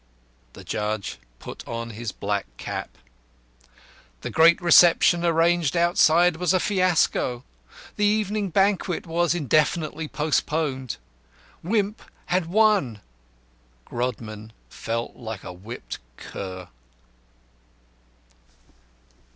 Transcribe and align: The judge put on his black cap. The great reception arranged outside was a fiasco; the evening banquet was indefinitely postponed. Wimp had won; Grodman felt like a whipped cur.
The 0.53 0.63
judge 0.63 1.19
put 1.37 1.63
on 1.67 1.91
his 1.91 2.11
black 2.11 2.47
cap. 2.57 2.89
The 4.21 4.31
great 4.31 4.59
reception 4.59 5.23
arranged 5.23 5.77
outside 5.77 6.37
was 6.37 6.55
a 6.55 6.59
fiasco; 6.59 7.43
the 7.97 8.05
evening 8.05 8.49
banquet 8.49 9.05
was 9.05 9.35
indefinitely 9.35 10.07
postponed. 10.07 10.97
Wimp 11.61 12.01
had 12.25 12.47
won; 12.47 13.01
Grodman 13.85 14.53
felt 14.71 15.17
like 15.17 15.43
a 15.43 15.53
whipped 15.53 15.99
cur. 16.17 16.67